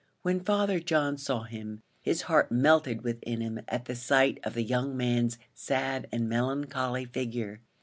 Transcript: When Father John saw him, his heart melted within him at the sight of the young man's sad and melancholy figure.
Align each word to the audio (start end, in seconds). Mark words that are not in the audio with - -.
When 0.23 0.39
Father 0.39 0.79
John 0.79 1.19
saw 1.19 1.43
him, 1.43 1.83
his 2.01 2.23
heart 2.23 2.51
melted 2.51 3.03
within 3.03 3.39
him 3.39 3.59
at 3.67 3.85
the 3.85 3.93
sight 3.95 4.39
of 4.43 4.55
the 4.55 4.63
young 4.63 4.97
man's 4.97 5.37
sad 5.53 6.07
and 6.11 6.27
melancholy 6.27 7.05
figure. 7.05 7.61